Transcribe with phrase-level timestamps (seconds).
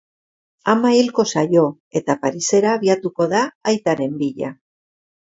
[0.71, 1.65] Ama hilko zaio,
[1.99, 3.41] eta Parisera abiatuko da
[3.73, 4.51] aitaren bila.